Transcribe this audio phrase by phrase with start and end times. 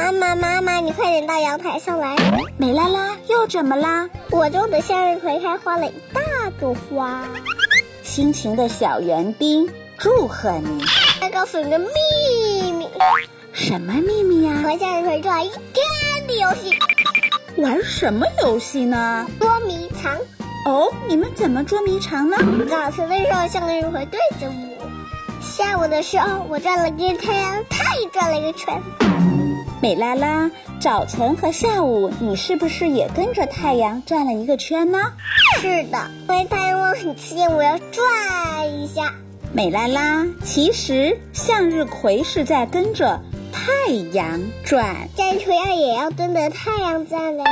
[0.00, 2.16] 妈妈，妈妈，你快点到阳台上来！
[2.56, 4.08] 美拉拉又怎么啦？
[4.30, 6.22] 我种的向日葵开花了一大
[6.58, 7.22] 朵花。
[8.02, 9.68] 辛勤的小园丁，
[9.98, 10.82] 祝贺你！
[11.20, 12.88] 要告诉你个秘密，
[13.52, 16.78] 什么秘密呀、和向日葵做了一天的游戏，
[17.62, 19.26] 玩什么游戏呢？
[19.38, 20.16] 捉迷藏。
[20.64, 22.38] 哦，你们怎么捉迷藏呢？
[22.70, 24.88] 早晨的时候，向日葵对着我；
[25.42, 28.82] 下午的时候，我转了个太阳，它也转了一个圈。
[29.82, 34.98] 美拉拉，早晨和下午你是不是也跟着太阳转了一个圈呢？
[35.58, 39.14] 是的，因为太阳光很刺眼，我要转一下。
[39.54, 43.22] 美拉拉，其实向日葵是在跟着
[43.54, 45.08] 太阳转。
[45.16, 47.44] 向日葵啊，也要跟着太阳转嘞。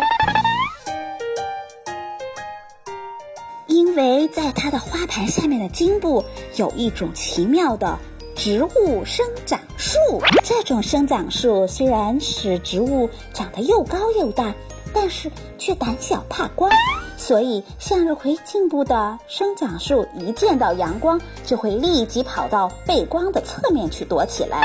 [3.66, 6.22] 因为在它的花盘下面的茎部
[6.56, 7.98] 有一种奇妙的
[8.38, 9.98] 植物生长树。
[10.44, 14.54] 这种生长术虽然使植物长得又高又大，
[14.94, 16.70] 但是却胆小怕光。
[17.16, 24.62] 所以向日葵茎部的生长树一见到阳光，就会立即跑到背光的侧面去躲起来，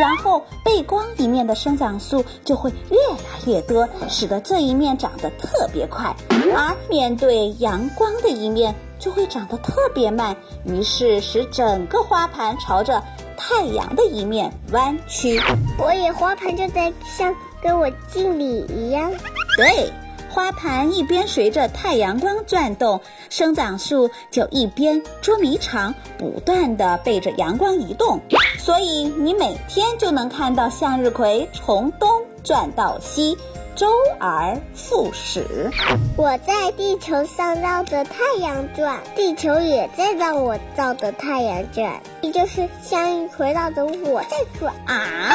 [0.00, 6.16] 然后背光一面的生长素就会越来越多，使得这一面长得特别快，
[6.54, 13.02] 而面对阳光的一面就会长得特别慢，于是使整个花盘朝着
[13.36, 15.40] 太阳的一面弯曲。
[15.76, 19.10] 所以花盘就在像跟我敬礼一样。
[19.56, 19.90] 对。
[20.32, 23.00] 花盘一边随着太阳光转动，
[23.30, 28.20] 生长素就一边捉迷藏，不断的背着阳光移动，
[28.56, 32.08] 所以你每天就能看到向日葵从东
[32.44, 33.36] 转到西，
[33.80, 33.86] 周
[34.18, 35.70] 而复始。
[36.14, 45.34] 我在地球上绕着太阳转，地球也在让我绕着太阳转，也就是向日葵绕着我在转啊。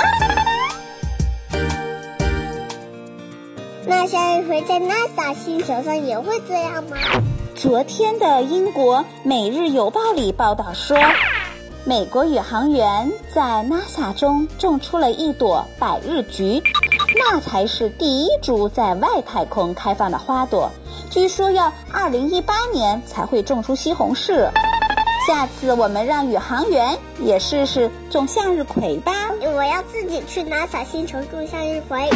[3.87, 6.97] 那向日葵在 NASA 星球上也会这样吗？
[7.55, 10.95] 昨天的英国《每日邮报》里报道说，
[11.83, 16.61] 美国宇航员在 NASA 中种出了一朵百日菊，
[17.15, 20.69] 那才是第一株在外太空开放的花朵。
[21.09, 24.49] 据说要二零一八年才会种出西红柿。
[25.25, 29.11] 下次我们让宇航员也试试种向日葵吧。
[29.41, 32.09] 我要自己去 NASA 星球种向日葵。